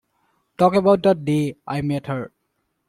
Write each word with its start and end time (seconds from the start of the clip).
Talk 0.57 0.73
about 0.73 1.03
the 1.03 1.13
day 1.13 1.57
I 1.67 1.81
met 1.81 2.07
her. 2.07 2.31